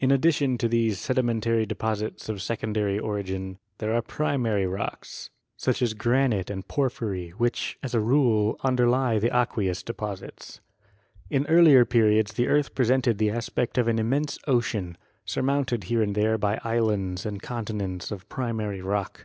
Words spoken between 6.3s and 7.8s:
and porphyry, which,